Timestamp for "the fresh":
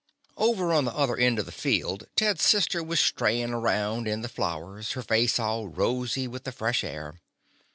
6.43-6.83